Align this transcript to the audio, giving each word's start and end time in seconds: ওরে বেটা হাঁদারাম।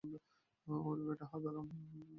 ওরে 0.67 1.03
বেটা 1.07 1.25
হাঁদারাম। 1.31 1.67